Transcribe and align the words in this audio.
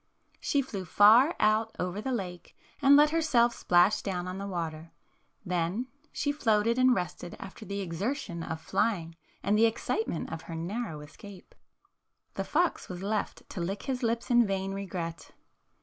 She 0.39 0.63
flew 0.63 0.83
far 0.83 1.35
out 1.39 1.75
over 1.77 2.01
the 2.01 2.11
lake 2.11 2.57
and 2.81 2.95
let 2.95 3.11
her 3.11 3.21
self 3.21 3.53
splash 3.53 4.01
down 4.01 4.27
on 4.27 4.39
the 4.39 4.47
water. 4.47 4.93
Then 5.45 5.89
she 6.11 6.31
floated 6.31 6.79
and 6.79 6.95
rested 6.95 7.35
after 7.39 7.65
the 7.65 7.81
exertion 7.81 8.41
of 8.41 8.59
flying 8.59 9.13
and 9.43 9.55
the 9.55 9.67
excitement 9.67 10.31
of 10.33 10.41
her 10.49 10.55
narrow 10.55 11.01
escape. 11.01 11.53
The 12.33 12.43
fox 12.43 12.89
was 12.89 13.03
left 13.03 13.47
to 13.51 13.61
lick 13.61 13.83
his 13.83 14.01
lips 14.01 14.31
in 14.31 14.47
vain 14.47 14.73
regret. 14.73 15.33